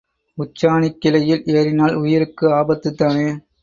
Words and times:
உச்சாணிக் 0.37 0.97
கிளையில் 0.99 1.43
ஏறினால் 1.53 1.95
உயிருக்கு 1.95 2.45
ஆபத்துத்தானே? 2.53 3.27